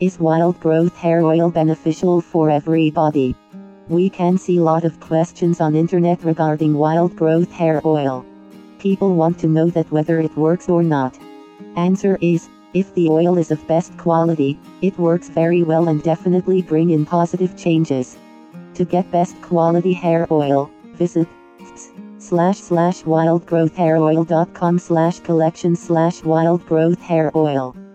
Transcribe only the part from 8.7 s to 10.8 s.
People want to know that whether it works